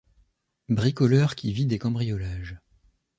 [0.67, 2.57] Bricoleur qui vit des cambriolages.